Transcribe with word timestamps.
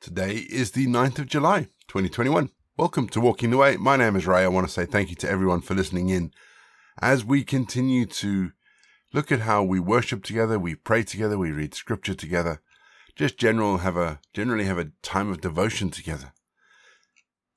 Today 0.00 0.46
is 0.48 0.70
the 0.70 0.86
9th 0.86 1.18
of 1.18 1.26
July, 1.26 1.62
2021. 1.88 2.50
Welcome 2.76 3.08
to 3.08 3.20
Walking 3.20 3.50
the 3.50 3.56
Way. 3.56 3.76
My 3.76 3.96
name 3.96 4.14
is 4.14 4.28
Ray. 4.28 4.44
I 4.44 4.48
want 4.48 4.64
to 4.64 4.72
say 4.72 4.86
thank 4.86 5.10
you 5.10 5.16
to 5.16 5.28
everyone 5.28 5.60
for 5.60 5.74
listening 5.74 6.08
in 6.08 6.30
as 7.02 7.24
we 7.24 7.42
continue 7.42 8.06
to 8.06 8.52
look 9.12 9.32
at 9.32 9.40
how 9.40 9.64
we 9.64 9.80
worship 9.80 10.22
together, 10.22 10.56
we 10.56 10.76
pray 10.76 11.02
together, 11.02 11.36
we 11.36 11.50
read 11.50 11.74
scripture 11.74 12.14
together, 12.14 12.62
just 13.16 13.38
general 13.38 13.78
have 13.78 13.96
a 13.96 14.20
generally 14.32 14.66
have 14.66 14.78
a 14.78 14.92
time 15.02 15.32
of 15.32 15.40
devotion 15.40 15.90
together. 15.90 16.32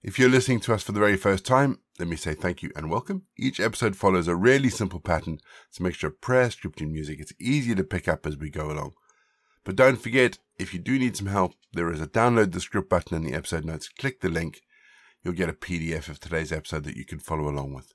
If 0.02 0.18
you're 0.18 0.28
listening 0.28 0.62
to 0.62 0.74
us 0.74 0.82
for 0.82 0.94
the 0.94 1.00
very 1.00 1.18
first 1.18 1.46
time, 1.46 1.78
let 2.00 2.08
me 2.08 2.16
say 2.16 2.34
thank 2.34 2.64
you 2.64 2.72
and 2.76 2.90
welcome. 2.90 3.28
Each 3.38 3.60
episode 3.60 3.96
follows 3.96 4.28
a 4.28 4.36
really 4.36 4.70
simple 4.70 5.00
pattern. 5.00 5.38
It's 5.70 5.80
a 5.80 5.84
mixture 5.84 6.08
of 6.08 6.20
prayer, 6.22 6.50
scripture, 6.50 6.86
and 6.86 6.94
music. 6.94 7.20
It's 7.20 7.34
easy 7.40 7.76
to 7.76 7.84
pick 7.84 8.08
up 8.08 8.26
as 8.26 8.36
we 8.36 8.50
go 8.50 8.72
along. 8.72 8.94
But 9.64 9.76
don't 9.76 10.02
forget, 10.02 10.40
if 10.58 10.74
you 10.74 10.80
do 10.80 10.98
need 10.98 11.16
some 11.16 11.28
help, 11.28 11.54
there 11.74 11.92
is 11.92 12.02
a 12.02 12.08
download 12.08 12.52
the 12.52 12.60
script 12.60 12.90
button 12.90 13.16
in 13.18 13.24
the 13.24 13.36
episode 13.36 13.66
notes. 13.66 13.90
Click 13.90 14.22
the 14.22 14.30
link. 14.30 14.62
You'll 15.24 15.34
get 15.34 15.50
a 15.50 15.54
PDF 15.54 16.10
of 16.10 16.20
today's 16.20 16.52
episode 16.52 16.84
that 16.86 16.98
you 16.98 17.06
can 17.06 17.20
follow 17.20 17.48
along 17.48 17.74
with. 17.74 17.94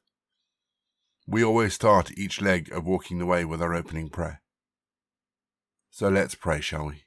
We 1.26 1.42
always 1.42 1.74
start 1.74 2.16
each 2.16 2.40
leg 2.40 2.70
of 2.70 2.87
walking 2.87 3.18
the 3.18 3.26
way 3.26 3.45
with 3.45 3.60
our 3.60 3.74
opening 3.74 4.09
prayer. 4.09 4.42
So 5.90 6.09
let's 6.09 6.37
pray, 6.37 6.60
shall 6.60 6.87
we? 6.87 7.04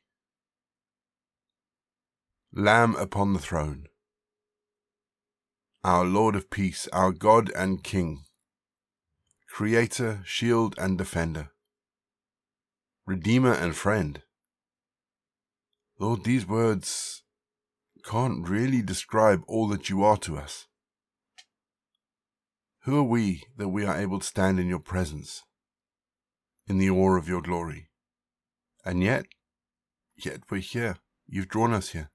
Lamb 2.52 2.95
upon 2.95 3.33
the 3.33 3.39
throne, 3.39 3.85
our 5.83 6.03
Lord 6.03 6.35
of 6.35 6.49
peace, 6.49 6.89
our 6.91 7.11
God 7.11 7.52
and 7.55 7.83
King, 7.83 8.23
Creator, 9.47 10.21
shield 10.25 10.75
and 10.77 10.97
defender, 10.97 11.52
Redeemer 13.05 13.53
and 13.53 13.75
friend. 13.75 14.21
Lord, 15.99 16.23
these 16.23 16.48
words 16.48 17.23
can't 18.05 18.48
really 18.48 18.81
describe 18.81 19.44
all 19.48 19.67
that 19.67 19.89
you 19.89 20.02
are 20.02 20.16
to 20.17 20.38
us. 20.38 20.67
Who 22.83 22.97
are 22.97 23.03
we 23.03 23.44
that 23.58 23.67
we 23.67 23.86
are 23.86 23.97
able 23.97 24.19
to 24.19 24.25
stand 24.25 24.61
in 24.61 24.69
your 24.69 24.80
presence, 24.80 25.44
in 26.67 26.78
the 26.78 26.89
awe 26.89 27.17
of 27.17 27.28
your 27.28 27.41
glory? 27.41 27.89
And 28.86 29.03
yet, 29.03 29.25
yet 30.16 30.44
we're 30.50 30.61
here. 30.61 30.97
You've 31.28 31.50
drawn 31.50 31.73
us 31.73 31.89
here. 31.89 32.09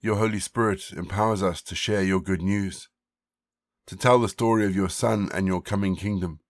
Your 0.00 0.16
Holy 0.16 0.40
Spirit 0.40 0.90
empowers 0.92 1.44
us 1.44 1.62
to 1.62 1.76
share 1.76 2.02
your 2.02 2.20
good 2.20 2.42
news, 2.42 2.88
to 3.86 3.94
tell 3.96 4.18
the 4.18 4.28
story 4.28 4.66
of 4.66 4.74
your 4.74 4.88
Son 4.88 5.28
and 5.32 5.46
your 5.46 5.62
coming 5.62 5.94
kingdom, 5.94 6.40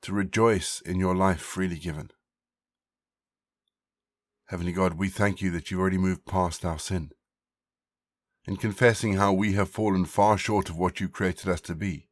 to 0.00 0.14
rejoice 0.14 0.80
in 0.80 0.98
your 0.98 1.14
life 1.14 1.40
freely 1.40 1.78
given. 1.78 2.10
Heavenly 4.48 4.72
God, 4.72 4.94
we 4.94 5.10
thank 5.10 5.42
you 5.42 5.50
that 5.50 5.70
you've 5.70 5.80
already 5.80 5.98
moved 5.98 6.24
past 6.24 6.64
our 6.64 6.78
sin. 6.78 7.10
In 8.46 8.56
confessing 8.56 9.14
how 9.14 9.30
we 9.30 9.52
have 9.52 9.68
fallen 9.68 10.06
far 10.06 10.38
short 10.38 10.70
of 10.70 10.78
what 10.78 11.00
you 11.00 11.08
created 11.10 11.50
us 11.50 11.60
to 11.62 11.74
be, 11.74 12.08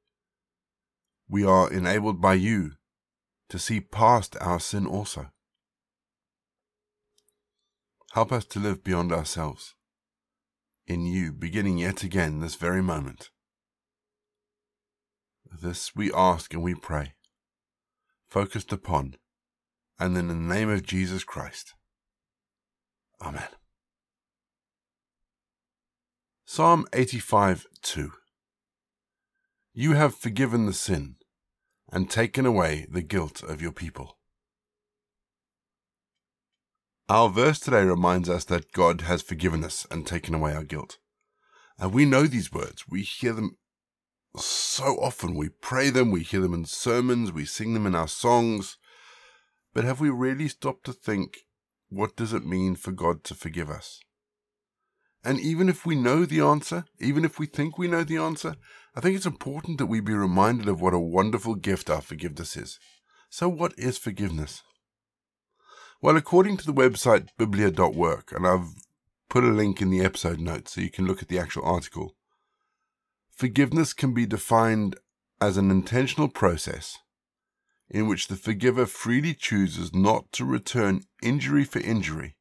we 1.26 1.44
are 1.44 1.72
enabled 1.72 2.20
by 2.20 2.34
you 2.34 2.72
to 3.48 3.58
see 3.58 3.80
past 3.80 4.36
our 4.38 4.60
sin 4.60 4.86
also. 4.86 5.30
Help 8.12 8.32
us 8.32 8.44
to 8.44 8.58
live 8.58 8.84
beyond 8.84 9.12
ourselves, 9.12 9.74
in 10.86 11.06
you, 11.06 11.32
beginning 11.32 11.78
yet 11.78 12.02
again 12.02 12.40
this 12.40 12.54
very 12.54 12.82
moment. 12.82 13.30
This 15.62 15.96
we 15.96 16.12
ask 16.12 16.52
and 16.52 16.62
we 16.62 16.74
pray, 16.74 17.14
focused 18.28 18.72
upon, 18.72 19.16
and 19.98 20.18
in 20.18 20.28
the 20.28 20.34
name 20.34 20.68
of 20.68 20.82
Jesus 20.82 21.24
Christ. 21.24 21.72
Amen. 23.20 23.48
Psalm 26.44 26.86
85 26.92 27.66
2 27.82 28.12
You 29.74 29.92
have 29.92 30.14
forgiven 30.14 30.66
the 30.66 30.72
sin 30.72 31.16
and 31.90 32.10
taken 32.10 32.46
away 32.46 32.86
the 32.90 33.02
guilt 33.02 33.42
of 33.42 33.62
your 33.62 33.72
people. 33.72 34.18
Our 37.08 37.28
verse 37.28 37.60
today 37.60 37.84
reminds 37.84 38.28
us 38.28 38.44
that 38.44 38.72
God 38.72 39.02
has 39.02 39.22
forgiven 39.22 39.62
us 39.62 39.86
and 39.90 40.06
taken 40.06 40.34
away 40.34 40.54
our 40.54 40.64
guilt. 40.64 40.98
And 41.78 41.92
we 41.92 42.04
know 42.04 42.26
these 42.26 42.52
words. 42.52 42.84
We 42.88 43.02
hear 43.02 43.32
them 43.32 43.56
so 44.36 44.96
often. 44.96 45.34
We 45.34 45.48
pray 45.48 45.90
them, 45.90 46.10
we 46.10 46.20
hear 46.20 46.40
them 46.40 46.54
in 46.54 46.64
sermons, 46.64 47.32
we 47.32 47.44
sing 47.44 47.74
them 47.74 47.86
in 47.86 47.94
our 47.94 48.08
songs. 48.08 48.76
But 49.72 49.84
have 49.84 50.00
we 50.00 50.10
really 50.10 50.48
stopped 50.48 50.84
to 50.86 50.92
think 50.92 51.45
what 51.88 52.16
does 52.16 52.32
it 52.32 52.44
mean 52.44 52.76
for 52.76 52.92
God 52.92 53.24
to 53.24 53.34
forgive 53.34 53.70
us? 53.70 54.00
And 55.24 55.40
even 55.40 55.68
if 55.68 55.84
we 55.84 55.96
know 55.96 56.24
the 56.24 56.40
answer, 56.40 56.84
even 57.00 57.24
if 57.24 57.38
we 57.38 57.46
think 57.46 57.76
we 57.78 57.88
know 57.88 58.04
the 58.04 58.16
answer, 58.16 58.54
I 58.94 59.00
think 59.00 59.16
it's 59.16 59.26
important 59.26 59.78
that 59.78 59.86
we 59.86 60.00
be 60.00 60.14
reminded 60.14 60.68
of 60.68 60.80
what 60.80 60.94
a 60.94 61.00
wonderful 61.00 61.56
gift 61.56 61.90
our 61.90 62.00
forgiveness 62.00 62.56
is. 62.56 62.78
So, 63.28 63.48
what 63.48 63.74
is 63.76 63.98
forgiveness? 63.98 64.62
Well, 66.00 66.16
according 66.16 66.58
to 66.58 66.66
the 66.66 66.72
website 66.72 67.28
biblia.work, 67.36 68.30
and 68.32 68.46
I've 68.46 68.68
put 69.28 69.44
a 69.44 69.48
link 69.48 69.82
in 69.82 69.90
the 69.90 70.04
episode 70.04 70.38
notes 70.38 70.74
so 70.74 70.80
you 70.80 70.90
can 70.90 71.06
look 71.06 71.22
at 71.22 71.28
the 71.28 71.38
actual 71.38 71.64
article, 71.64 72.14
forgiveness 73.30 73.92
can 73.92 74.14
be 74.14 74.26
defined 74.26 74.96
as 75.40 75.56
an 75.56 75.70
intentional 75.70 76.28
process 76.28 76.98
in 77.88 78.08
which 78.08 78.28
the 78.28 78.36
forgiver 78.36 78.86
freely 78.86 79.34
chooses 79.34 79.94
not 79.94 80.32
to 80.32 80.44
return 80.44 81.02
injury 81.22 81.64
for 81.64 81.78
injury, 81.80 82.36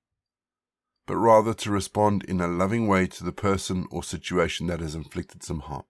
but 1.06 1.16
rather 1.16 1.54
to 1.54 1.72
respond 1.72 2.24
in 2.24 2.42
a 2.42 2.48
loving 2.48 2.88
way 2.88 3.06
to 3.08 3.24
the 3.24 3.32
person 3.32 3.86
or 3.92 4.04
situation 4.04 4.68
that 4.68 4.80
has 4.80 4.96
inflicted 4.96 5.44
some 5.44 5.60
harm. 5.62 5.84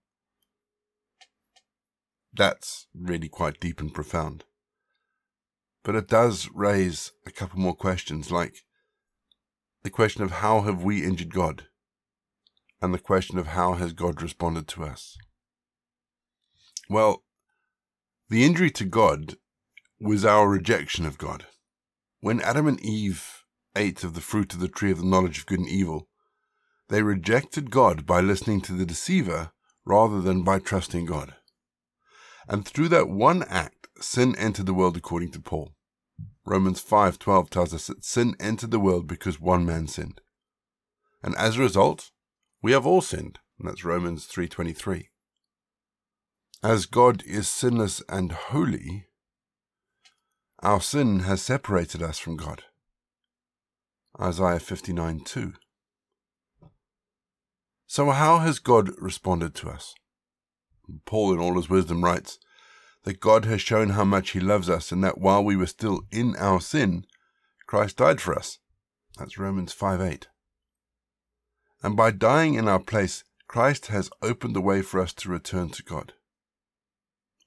That's 2.34 2.88
really 2.94 3.30
quite 3.30 3.62
deep 3.62 3.80
and 3.80 3.94
profound. 3.94 4.44
But 5.84 5.96
it 5.96 6.10
does 6.10 6.50
raise 6.54 7.12
a 7.26 7.32
couple 7.32 7.60
more 7.60 7.76
questions, 7.76 8.32
like 8.32 8.66
the 9.84 9.90
question 9.90 10.24
of 10.24 10.32
how 10.32 10.62
have 10.62 10.84
we 10.84 11.04
injured 11.04 11.34
God? 11.34 11.68
And 12.82 12.94
the 12.94 13.00
question 13.00 13.38
of 13.38 13.48
how 13.48 13.76
has 13.76 13.94
God 13.94 14.22
responded 14.22 14.68
to 14.70 14.84
us? 14.84 15.18
Well, 16.90 17.24
the 18.30 18.44
injury 18.44 18.70
to 18.72 18.84
God 18.84 19.36
was 20.06 20.24
our 20.24 20.48
rejection 20.48 21.06
of 21.06 21.18
God. 21.18 21.48
When 22.22 22.40
Adam 22.42 22.68
and 22.68 22.80
Eve 22.80 23.44
ate 23.76 24.04
of 24.04 24.14
the 24.14 24.22
fruit 24.22 24.54
of 24.54 24.60
the 24.60 24.68
tree 24.68 24.92
of 24.92 25.00
the 25.00 25.06
knowledge 25.06 25.40
of 25.40 25.48
good 25.48 25.60
and 25.60 25.68
evil, 25.68 26.08
they 26.90 27.02
rejected 27.02 27.72
God 27.72 28.06
by 28.06 28.22
listening 28.22 28.62
to 28.62 28.74
the 28.74 28.86
deceiver 28.86 29.52
rather 29.84 30.22
than 30.22 30.44
by 30.44 30.60
trusting 30.60 31.08
God. 31.08 31.34
And 32.48 32.66
through 32.66 32.90
that 32.90 33.10
one 33.10 33.44
act, 33.44 33.88
sin 34.00 34.36
entered 34.36 34.68
the 34.68 34.76
world 34.76 34.96
according 34.96 35.32
to 35.32 35.40
Paul. 35.40 35.76
Romans 36.46 36.80
5:12 36.80 37.50
tells 37.50 37.74
us 37.74 37.88
that 37.88 38.06
sin 38.06 38.36
entered 38.40 38.70
the 38.70 38.80
world 38.80 39.08
because 39.08 39.40
one 39.40 39.66
man 39.66 39.88
sinned. 39.88 40.22
And 41.24 41.36
as 41.36 41.58
a 41.58 41.62
result, 41.62 42.12
we 42.62 42.74
have 42.74 42.86
all 42.86 43.02
sinned. 43.02 43.40
And 43.58 43.68
that's 43.68 43.84
Romans 43.84 44.28
3:23. 44.28 45.10
As 46.62 46.86
God 46.86 47.24
is 47.24 47.48
sinless 47.48 48.04
and 48.08 48.32
holy, 48.32 49.08
our 50.62 50.82
sin 50.82 51.20
has 51.22 51.42
separated 51.42 52.02
us 52.02 52.18
from 52.18 52.38
God. 52.38 52.64
Isaiah 54.20 54.60
59 54.60 55.20
2. 55.22 55.54
So, 57.88 58.12
how 58.12 58.40
has 58.40 58.60
God 58.60 58.90
responded 58.98 59.54
to 59.56 59.70
us? 59.70 59.94
Paul, 61.06 61.34
in 61.34 61.40
all 61.40 61.56
his 61.56 61.70
wisdom, 61.70 62.04
writes 62.04 62.40
that 63.04 63.20
God 63.20 63.46
has 63.46 63.62
shown 63.62 63.90
how 63.90 64.04
much 64.04 64.32
he 64.32 64.40
loves 64.40 64.70
us 64.70 64.92
and 64.92 65.04
that 65.04 65.18
while 65.18 65.44
we 65.44 65.56
were 65.56 65.68
still 65.68 66.02
in 66.12 66.36
our 66.38 66.60
sin, 66.60 67.06
Christ 67.68 67.98
died 67.98 68.22
for 68.22 68.38
us. 68.38 68.60
That's 69.18 69.38
Romans 69.38 69.74
5 69.74 70.02
8. 70.02 70.28
And 71.84 71.96
by 71.96 72.12
dying 72.12 72.56
in 72.56 72.68
our 72.68 72.80
place, 72.80 73.24
Christ 73.48 73.88
has 73.88 74.10
opened 74.22 74.56
the 74.56 74.62
way 74.62 74.82
for 74.82 75.00
us 75.00 75.14
to 75.14 75.30
return 75.30 75.70
to 75.70 75.84
God. 75.84 76.14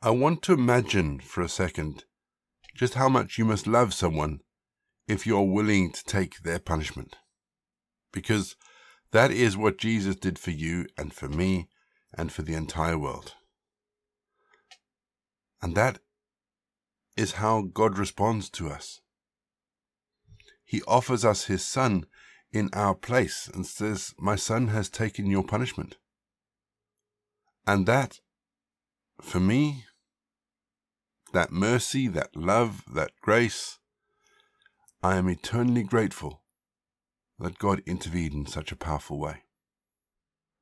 I 0.00 0.11
want 0.11 0.43
to 0.43 0.52
imagine 0.52 1.19
for 1.19 1.43
a 1.43 1.49
second 1.49 2.04
just 2.78 2.94
how 2.94 3.08
much 3.08 3.38
you 3.38 3.44
must 3.44 3.66
love 3.66 3.92
someone 3.92 4.38
if 5.08 5.26
you're 5.26 5.42
willing 5.42 5.90
to 5.90 6.04
take 6.04 6.42
their 6.44 6.60
punishment. 6.60 7.16
Because 8.12 8.54
that 9.10 9.32
is 9.32 9.56
what 9.56 9.78
Jesus 9.78 10.14
did 10.14 10.38
for 10.38 10.52
you 10.52 10.86
and 10.96 11.12
for 11.12 11.28
me 11.28 11.69
and 12.16 12.30
for 12.30 12.42
the 12.42 12.54
entire 12.54 12.96
world. 12.96 13.34
And 15.60 15.75
that 15.75 15.98
is 17.16 17.32
how 17.32 17.62
God 17.62 17.98
responds 17.98 18.48
to 18.50 18.69
us. 18.69 19.00
He 20.64 20.80
offers 20.86 21.25
us 21.25 21.46
his 21.46 21.64
son 21.64 22.06
in 22.52 22.70
our 22.72 22.94
place 22.94 23.50
and 23.52 23.66
says, 23.66 24.14
My 24.20 24.36
son 24.36 24.69
has 24.69 24.88
taken 24.88 25.26
your 25.26 25.42
punishment. 25.42 25.96
And 27.66 27.86
that, 27.86 28.20
for 29.20 29.40
me, 29.40 29.84
that 31.32 31.52
mercy, 31.52 32.08
that 32.08 32.34
love, 32.34 32.84
that 32.92 33.12
grace, 33.20 33.78
I 35.02 35.16
am 35.16 35.28
eternally 35.28 35.82
grateful 35.82 36.42
that 37.38 37.58
God 37.58 37.82
intervened 37.86 38.34
in 38.34 38.46
such 38.46 38.72
a 38.72 38.76
powerful 38.76 39.19
way. 39.19 39.42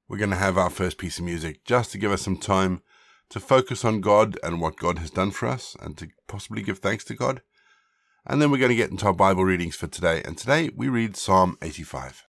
We're 0.08 0.18
going 0.18 0.30
to 0.30 0.36
have 0.36 0.58
our 0.58 0.70
first 0.70 0.98
piece 0.98 1.18
of 1.18 1.24
music 1.24 1.64
just 1.64 1.92
to 1.92 1.98
give 1.98 2.12
us 2.12 2.22
some 2.22 2.36
time 2.36 2.82
to 3.30 3.40
focus 3.40 3.84
on 3.84 4.00
God 4.00 4.38
and 4.42 4.60
what 4.60 4.76
God 4.76 4.98
has 4.98 5.10
done 5.10 5.30
for 5.30 5.46
us 5.48 5.76
and 5.80 5.96
to 5.98 6.08
possibly 6.28 6.62
give 6.62 6.78
thanks 6.78 7.04
to 7.04 7.14
God. 7.14 7.42
And 8.24 8.40
then 8.40 8.50
we're 8.50 8.58
going 8.58 8.70
to 8.70 8.76
get 8.76 8.90
into 8.90 9.06
our 9.06 9.12
Bible 9.12 9.44
readings 9.44 9.76
for 9.76 9.86
today. 9.86 10.22
And 10.24 10.36
today 10.36 10.70
we 10.74 10.88
read 10.88 11.16
Psalm 11.16 11.56
85. 11.62 12.26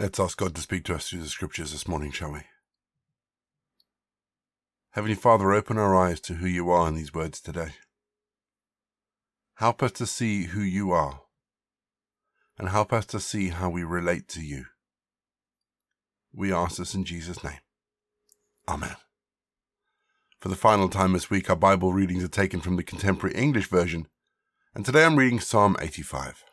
Let's 0.00 0.20
ask 0.20 0.38
God 0.38 0.54
to 0.54 0.60
speak 0.60 0.84
to 0.84 0.94
us 0.94 1.08
through 1.08 1.22
the 1.22 1.28
scriptures 1.28 1.72
this 1.72 1.88
morning, 1.88 2.12
shall 2.12 2.30
we? 2.30 2.42
Heavenly 4.92 5.16
Father, 5.16 5.52
open 5.52 5.76
our 5.76 5.96
eyes 5.96 6.20
to 6.20 6.34
who 6.34 6.46
you 6.46 6.70
are 6.70 6.86
in 6.86 6.94
these 6.94 7.12
words 7.12 7.40
today. 7.40 7.70
Help 9.56 9.82
us 9.82 9.90
to 9.92 10.06
see 10.06 10.44
who 10.44 10.60
you 10.60 10.92
are, 10.92 11.22
and 12.56 12.68
help 12.68 12.92
us 12.92 13.06
to 13.06 13.18
see 13.18 13.48
how 13.48 13.68
we 13.68 13.82
relate 13.82 14.28
to 14.28 14.40
you. 14.40 14.66
We 16.32 16.52
ask 16.52 16.76
this 16.76 16.94
in 16.94 17.04
Jesus' 17.04 17.42
name. 17.42 17.58
Amen. 18.68 18.94
For 20.38 20.48
the 20.48 20.54
final 20.54 20.88
time 20.88 21.12
this 21.12 21.28
week, 21.28 21.50
our 21.50 21.56
Bible 21.56 21.92
readings 21.92 22.22
are 22.22 22.28
taken 22.28 22.60
from 22.60 22.76
the 22.76 22.84
Contemporary 22.84 23.34
English 23.34 23.66
Version, 23.66 24.06
and 24.76 24.86
today 24.86 25.04
I'm 25.04 25.16
reading 25.16 25.40
Psalm 25.40 25.76
85. 25.80 26.44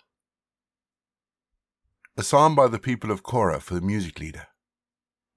A 2.18 2.24
psalm 2.24 2.56
by 2.56 2.70
the 2.70 2.80
people 2.80 3.12
of 3.12 3.24
Korah 3.24 3.60
for 3.60 3.74
the 3.74 3.82
music 3.82 4.22
leader. 4.22 4.48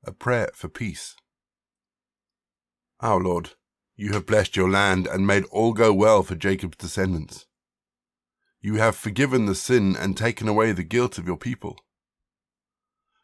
A 0.04 0.12
prayer 0.12 0.50
for 0.54 0.68
peace. 0.68 1.16
Our 3.00 3.18
Lord, 3.18 3.50
you 3.96 4.12
have 4.12 4.26
blessed 4.26 4.56
your 4.56 4.70
land 4.70 5.08
and 5.08 5.26
made 5.26 5.44
all 5.50 5.72
go 5.72 5.92
well 5.92 6.22
for 6.22 6.36
Jacob's 6.36 6.76
descendants. 6.76 7.46
You 8.60 8.76
have 8.76 8.94
forgiven 8.94 9.46
the 9.46 9.56
sin 9.56 9.96
and 9.96 10.16
taken 10.16 10.46
away 10.46 10.70
the 10.70 10.84
guilt 10.84 11.18
of 11.18 11.26
your 11.26 11.36
people. 11.36 11.76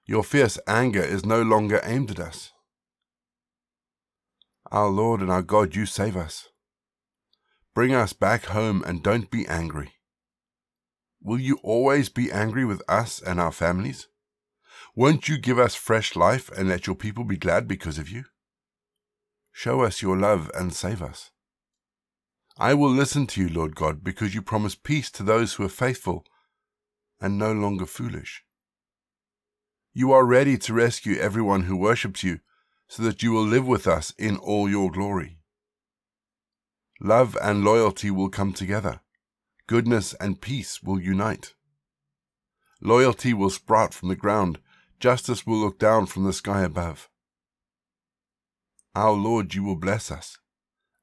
Your 0.05 0.25
fierce 0.25 0.59
anger 0.67 1.03
is 1.03 1.25
no 1.25 1.41
longer 1.41 1.81
aimed 1.85 2.11
at 2.11 2.19
us. 2.19 2.51
Our 4.73 4.89
Lord 4.89 5.21
and 5.21 5.31
our 5.31 5.43
God, 5.43 5.77
you 5.77 5.87
save 5.87 6.17
us. 6.17 6.49
Bring 7.73 7.95
us 7.95 8.13
back 8.13 8.47
home 8.47 8.83
and 8.85 9.01
don't 9.01 9.31
be 9.31 9.47
angry. 9.47 9.94
Will 11.25 11.41
you 11.41 11.59
always 11.63 12.11
be 12.11 12.31
angry 12.31 12.67
with 12.67 12.83
us 12.87 13.21
and 13.21 13.41
our 13.41 13.51
families? 13.51 14.09
Won't 14.95 15.27
you 15.27 15.39
give 15.39 15.59
us 15.59 15.75
fresh 15.75 16.15
life 16.15 16.51
and 16.51 16.69
let 16.69 16.87
your 16.87 16.95
people 16.95 17.25
be 17.25 17.39
glad 17.39 17.67
because 17.67 17.97
of 17.97 18.11
you? 18.11 18.25
Show 19.51 19.81
us 19.81 20.03
your 20.03 20.19
love 20.19 20.51
and 20.55 20.75
save 20.75 21.01
us. 21.01 21.31
I 22.59 22.75
will 22.75 22.91
listen 22.91 23.27
to 23.29 23.41
you, 23.41 23.49
Lord 23.49 23.75
God, 23.75 24.05
because 24.05 24.35
you 24.35 24.43
promise 24.43 24.75
peace 24.75 25.11
to 25.13 25.23
those 25.23 25.55
who 25.55 25.65
are 25.65 25.71
faithful 25.71 26.27
and 27.21 27.39
no 27.39 27.53
longer 27.53 27.87
foolish. 27.87 28.45
You 29.95 30.13
are 30.13 30.27
ready 30.27 30.59
to 30.59 30.75
rescue 30.75 31.17
everyone 31.17 31.63
who 31.63 31.77
worships 31.77 32.23
you, 32.23 32.41
so 32.87 33.03
that 33.03 33.23
you 33.23 33.33
will 33.33 33.47
live 33.47 33.67
with 33.67 33.87
us 33.87 34.13
in 34.19 34.37
all 34.37 34.69
your 34.69 34.91
glory. 34.91 35.39
Love 37.01 37.37
and 37.41 37.65
loyalty 37.65 38.11
will 38.11 38.29
come 38.29 38.53
together 38.53 39.01
goodness 39.67 40.15
and 40.15 40.41
peace 40.41 40.83
will 40.83 41.01
unite. 41.01 41.55
Loyalty 42.81 43.33
will 43.33 43.51
sprout 43.51 43.95
from 43.95 44.09
the 44.09 44.17
ground, 44.17 44.59
justice 45.01 45.47
will 45.47 45.59
look 45.59 45.79
down 45.79 46.07
from 46.07 46.25
the 46.25 46.33
sky 46.33 46.63
above. 46.63 47.09
Our 48.95 49.13
Lord, 49.13 49.55
you 49.55 49.65
will 49.65 49.77
bless 49.77 50.11
us. 50.11 50.39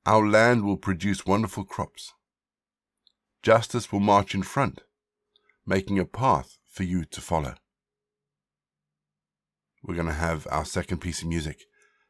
Our 0.06 0.28
land 0.28 0.64
will 0.64 0.78
produce 0.78 1.26
wonderful 1.26 1.66
crops. 1.66 2.14
Justice 3.44 3.92
will 3.92 4.00
march 4.00 4.34
in 4.34 4.44
front, 4.44 4.84
making 5.66 6.00
a 6.00 6.06
path 6.06 6.58
for 6.70 6.84
you 6.84 7.04
to 7.06 7.22
follow. 7.22 7.56
We're 9.84 9.96
going 9.96 10.08
to 10.08 10.14
have 10.14 10.48
our 10.52 10.66
second 10.66 11.00
piece 11.00 11.22
of 11.22 11.28
music, 11.28 11.64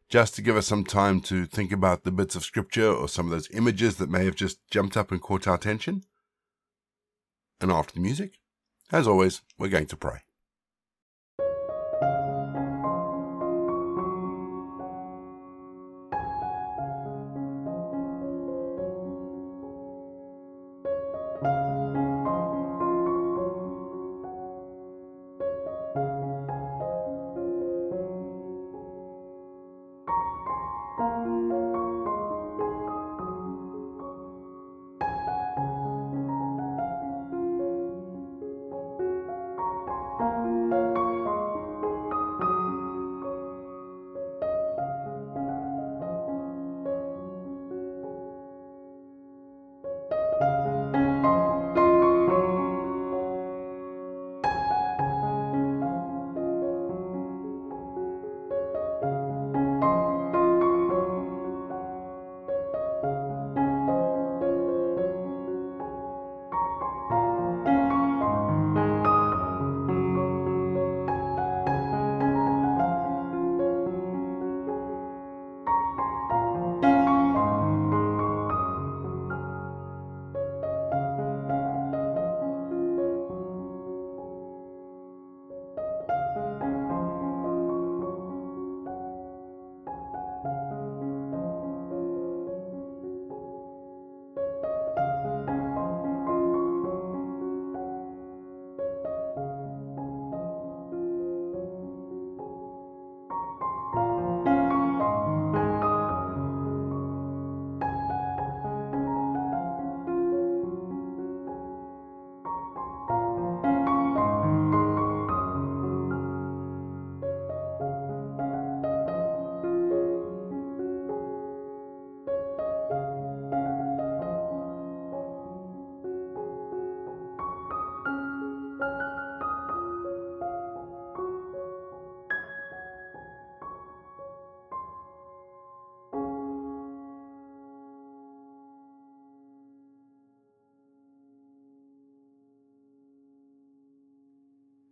just 0.09 0.35
to 0.35 0.41
give 0.41 0.57
us 0.57 0.67
some 0.67 0.83
time 0.83 1.21
to 1.21 1.45
think 1.45 1.71
about 1.71 2.03
the 2.03 2.11
bits 2.11 2.35
of 2.35 2.43
scripture 2.43 2.91
or 2.91 3.07
some 3.07 3.27
of 3.27 3.31
those 3.31 3.49
images 3.51 3.95
that 3.95 4.09
may 4.09 4.25
have 4.25 4.35
just 4.35 4.59
jumped 4.69 4.97
up 4.97 5.11
and 5.11 5.21
caught 5.21 5.47
our 5.47 5.55
attention. 5.55 6.03
And 7.61 7.71
after 7.71 7.93
the 7.93 7.99
music, 7.99 8.39
as 8.91 9.07
always, 9.07 9.41
we're 9.57 9.69
going 9.69 9.85
to 9.85 9.95
pray. 9.95 10.21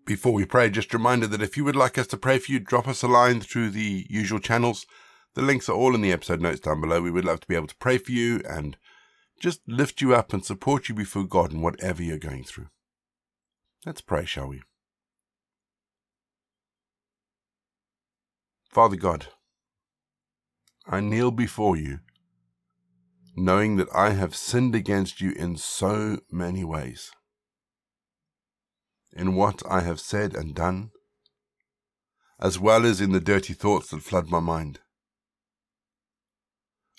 Before 0.09 0.33
we 0.33 0.43
pray, 0.43 0.71
just 0.71 0.91
a 0.91 0.97
reminder 0.97 1.27
that 1.27 1.43
if 1.43 1.55
you 1.55 1.63
would 1.65 1.75
like 1.75 1.99
us 1.99 2.07
to 2.07 2.17
pray 2.17 2.39
for 2.39 2.51
you, 2.51 2.59
drop 2.59 2.87
us 2.87 3.03
a 3.03 3.07
line 3.07 3.41
through 3.41 3.69
the 3.69 4.07
usual 4.09 4.39
channels. 4.39 4.87
The 5.35 5.43
links 5.43 5.69
are 5.69 5.75
all 5.75 5.93
in 5.93 6.01
the 6.01 6.11
episode 6.11 6.41
notes 6.41 6.61
down 6.61 6.81
below. 6.81 6.99
We 6.99 7.11
would 7.11 7.25
love 7.25 7.41
to 7.41 7.47
be 7.47 7.53
able 7.53 7.67
to 7.67 7.75
pray 7.75 7.99
for 7.99 8.11
you 8.11 8.41
and 8.49 8.75
just 9.39 9.61
lift 9.67 10.01
you 10.01 10.15
up 10.15 10.33
and 10.33 10.43
support 10.43 10.89
you 10.89 10.95
before 10.95 11.25
God 11.25 11.53
in 11.53 11.61
whatever 11.61 12.01
you're 12.01 12.17
going 12.17 12.43
through. 12.43 12.69
Let's 13.85 14.01
pray, 14.01 14.25
shall 14.25 14.47
we? 14.47 14.63
Father 18.67 18.95
God, 18.95 19.27
I 20.87 21.01
kneel 21.01 21.29
before 21.29 21.77
you, 21.77 21.99
knowing 23.35 23.75
that 23.75 23.89
I 23.93 24.13
have 24.13 24.35
sinned 24.35 24.73
against 24.73 25.21
you 25.21 25.33
in 25.33 25.55
so 25.55 26.17
many 26.31 26.63
ways. 26.63 27.11
In 29.11 29.35
what 29.35 29.61
I 29.69 29.81
have 29.81 29.99
said 29.99 30.35
and 30.35 30.53
done, 30.53 30.91
as 32.39 32.59
well 32.59 32.85
as 32.85 33.01
in 33.01 33.11
the 33.11 33.19
dirty 33.19 33.53
thoughts 33.53 33.89
that 33.89 34.03
flood 34.03 34.29
my 34.29 34.39
mind. 34.39 34.79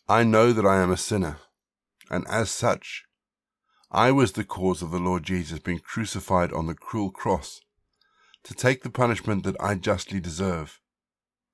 I 0.09 0.25
know 0.25 0.53
that 0.53 0.67
I 0.67 0.83
am 0.83 0.91
a 0.91 0.97
sinner, 0.97 1.39
and 2.11 2.27
as 2.29 2.51
such, 2.51 3.05
I 3.91 4.13
was 4.13 4.33
the 4.33 4.45
cause 4.45 4.83
of 4.83 4.91
the 4.91 4.99
Lord 4.99 5.23
Jesus 5.23 5.59
being 5.59 5.79
crucified 5.79 6.53
on 6.53 6.67
the 6.67 6.75
cruel 6.75 7.11
cross 7.11 7.61
to 8.45 8.55
take 8.55 8.83
the 8.83 8.91
punishment 8.91 9.45
that 9.45 9.57
I 9.61 9.75
justly 9.75 10.21
deserve 10.21 10.81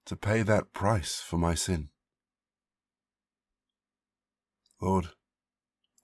to 0.06 0.16
pay 0.16 0.42
that 0.42 0.72
price 0.72 1.20
for 1.20 1.36
my 1.36 1.54
sin. 1.54 1.90
Lord, 4.80 5.08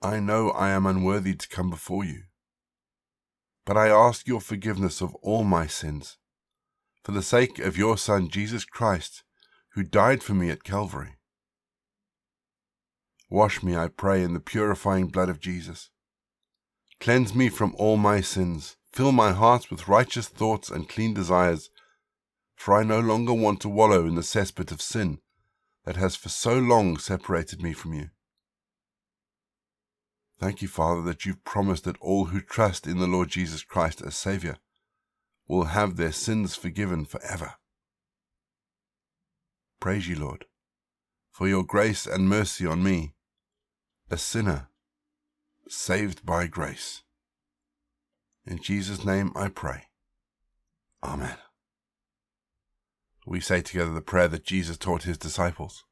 I 0.00 0.20
know 0.20 0.50
I 0.50 0.70
am 0.70 0.86
unworthy 0.86 1.34
to 1.34 1.48
come 1.48 1.70
before 1.70 2.04
you, 2.04 2.24
but 3.64 3.76
I 3.76 3.88
ask 3.88 4.26
your 4.26 4.40
forgiveness 4.40 5.00
of 5.00 5.14
all 5.16 5.44
my 5.44 5.66
sins, 5.66 6.18
for 7.02 7.12
the 7.12 7.22
sake 7.22 7.58
of 7.58 7.76
your 7.76 7.96
Son 7.96 8.28
Jesus 8.28 8.64
Christ, 8.64 9.24
who 9.74 9.82
died 9.82 10.22
for 10.22 10.34
me 10.34 10.50
at 10.50 10.64
Calvary. 10.64 11.16
Wash 13.30 13.62
me, 13.62 13.76
I 13.76 13.88
pray, 13.88 14.22
in 14.22 14.34
the 14.34 14.40
purifying 14.40 15.08
blood 15.08 15.28
of 15.28 15.40
Jesus. 15.40 15.90
Cleanse 17.00 17.34
me 17.34 17.48
from 17.48 17.74
all 17.76 17.96
my 17.96 18.20
sins. 18.20 18.76
Fill 18.92 19.12
my 19.12 19.32
heart 19.32 19.70
with 19.70 19.88
righteous 19.88 20.28
thoughts 20.28 20.70
and 20.70 20.88
clean 20.88 21.14
desires 21.14 21.70
for 22.62 22.74
I 22.74 22.84
no 22.84 23.00
longer 23.00 23.32
want 23.34 23.60
to 23.62 23.68
wallow 23.68 24.06
in 24.06 24.14
the 24.14 24.22
cesspit 24.22 24.70
of 24.70 24.80
sin 24.80 25.18
that 25.84 25.96
has 25.96 26.14
for 26.14 26.28
so 26.28 26.56
long 26.56 26.96
separated 26.96 27.60
me 27.60 27.72
from 27.72 27.92
you. 27.92 28.10
Thank 30.42 30.60
you, 30.60 30.66
Father, 30.66 31.02
that 31.02 31.24
you've 31.24 31.44
promised 31.44 31.84
that 31.84 32.00
all 32.00 32.26
who 32.26 32.40
trust 32.40 32.88
in 32.88 32.98
the 32.98 33.06
Lord 33.06 33.28
Jesus 33.28 33.62
Christ 33.62 34.02
as 34.02 34.16
Saviour 34.16 34.56
will 35.46 35.66
have 35.66 35.94
their 35.94 36.10
sins 36.10 36.56
forgiven 36.56 37.04
forever. 37.04 37.54
Praise 39.78 40.08
you, 40.08 40.16
Lord, 40.16 40.46
for 41.30 41.46
your 41.46 41.62
grace 41.62 42.06
and 42.06 42.28
mercy 42.28 42.66
on 42.66 42.82
me, 42.82 43.14
a 44.10 44.18
sinner 44.18 44.68
saved 45.68 46.26
by 46.26 46.48
grace. 46.48 47.02
In 48.44 48.58
Jesus' 48.58 49.04
name 49.04 49.30
I 49.36 49.46
pray. 49.46 49.84
Amen 51.04 51.36
we 53.26 53.40
say 53.40 53.60
together 53.60 53.92
the 53.92 54.00
prayer 54.00 54.28
that 54.28 54.44
Jesus 54.44 54.76
taught 54.76 55.04
his 55.04 55.18
disciples. 55.18 55.84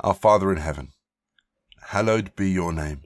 Our 0.00 0.14
Father 0.14 0.50
in 0.50 0.58
heaven, 0.58 0.92
hallowed 1.80 2.34
be 2.34 2.50
your 2.50 2.72
name. 2.72 3.05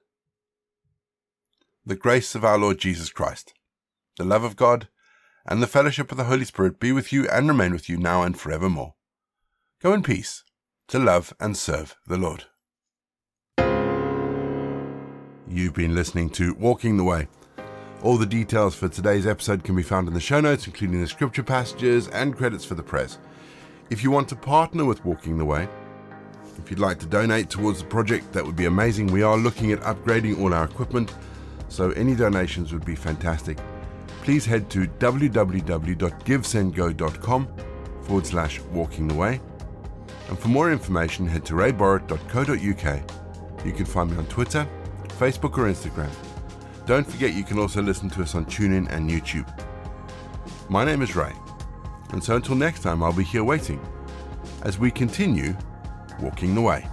The 1.91 1.97
grace 1.97 2.35
of 2.35 2.45
our 2.45 2.57
Lord 2.57 2.77
Jesus 2.77 3.09
Christ, 3.09 3.53
the 4.15 4.23
love 4.23 4.45
of 4.45 4.55
God, 4.55 4.87
and 5.45 5.61
the 5.61 5.67
fellowship 5.67 6.09
of 6.09 6.17
the 6.17 6.23
Holy 6.23 6.45
Spirit 6.45 6.79
be 6.79 6.93
with 6.93 7.11
you 7.11 7.27
and 7.27 7.49
remain 7.49 7.73
with 7.73 7.89
you 7.89 7.97
now 7.97 8.23
and 8.23 8.39
forevermore. 8.39 8.93
Go 9.81 9.91
in 9.91 10.01
peace 10.01 10.45
to 10.87 10.99
love 10.99 11.33
and 11.37 11.57
serve 11.57 11.97
the 12.07 12.15
Lord. 12.15 12.45
You've 15.49 15.73
been 15.73 15.93
listening 15.93 16.29
to 16.29 16.53
Walking 16.53 16.95
the 16.95 17.03
Way. 17.03 17.27
All 18.01 18.15
the 18.15 18.25
details 18.25 18.73
for 18.73 18.87
today's 18.87 19.27
episode 19.27 19.65
can 19.65 19.75
be 19.75 19.83
found 19.83 20.07
in 20.07 20.13
the 20.13 20.21
show 20.21 20.39
notes, 20.39 20.67
including 20.67 21.01
the 21.01 21.07
scripture 21.07 21.43
passages 21.43 22.07
and 22.07 22.37
credits 22.37 22.63
for 22.63 22.75
the 22.75 22.81
prayers. 22.81 23.17
If 23.89 24.01
you 24.01 24.11
want 24.11 24.29
to 24.29 24.37
partner 24.37 24.85
with 24.85 25.03
Walking 25.03 25.37
the 25.37 25.43
Way, 25.43 25.67
if 26.57 26.69
you'd 26.69 26.79
like 26.79 26.99
to 26.99 27.05
donate 27.05 27.49
towards 27.49 27.79
the 27.79 27.85
project, 27.89 28.31
that 28.31 28.45
would 28.45 28.55
be 28.55 28.67
amazing. 28.67 29.07
We 29.07 29.23
are 29.23 29.35
looking 29.35 29.73
at 29.73 29.81
upgrading 29.81 30.39
all 30.39 30.53
our 30.53 30.63
equipment, 30.63 31.13
so 31.71 31.91
any 31.91 32.15
donations 32.15 32.73
would 32.73 32.83
be 32.83 32.95
fantastic. 32.95 33.57
Please 34.23 34.45
head 34.45 34.69
to 34.71 34.87
www.givesendgo.com 34.87 37.47
forward 38.01 38.27
slash 38.27 38.59
walking 38.73 39.07
the 39.07 39.15
way. 39.15 39.39
And 40.27 40.37
for 40.37 40.49
more 40.49 40.69
information, 40.71 41.25
head 41.25 41.45
to 41.45 41.53
rayborrett.co.uk. 41.53 43.65
You 43.65 43.71
can 43.71 43.85
find 43.85 44.11
me 44.11 44.17
on 44.17 44.25
Twitter, 44.25 44.67
Facebook, 45.07 45.57
or 45.57 45.71
Instagram. 45.71 46.11
Don't 46.85 47.09
forget 47.09 47.33
you 47.33 47.43
can 47.43 47.57
also 47.57 47.81
listen 47.81 48.09
to 48.11 48.21
us 48.21 48.35
on 48.35 48.45
TuneIn 48.45 48.91
and 48.91 49.09
YouTube. 49.09 49.47
My 50.69 50.83
name 50.83 51.01
is 51.01 51.15
Ray. 51.15 51.33
And 52.11 52.21
so 52.23 52.35
until 52.35 52.55
next 52.55 52.81
time, 52.81 53.01
I'll 53.01 53.13
be 53.13 53.23
here 53.23 53.45
waiting 53.45 53.79
as 54.63 54.77
we 54.77 54.91
continue 54.91 55.55
walking 56.19 56.53
the 56.53 56.61
way. 56.61 56.85